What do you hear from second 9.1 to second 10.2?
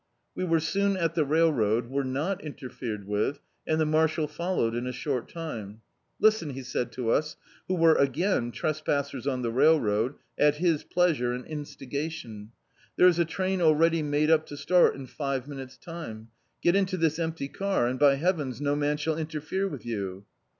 on the railroad,